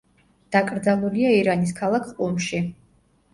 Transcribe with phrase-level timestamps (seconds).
[0.55, 2.63] დაკრძალულია ირანის ქალაქ ყუმში.